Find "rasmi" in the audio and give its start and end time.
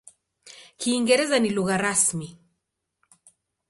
1.85-2.27